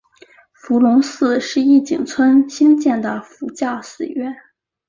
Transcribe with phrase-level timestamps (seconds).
[0.51, 4.35] 伏龙寺是义井村兴建的佛教寺院。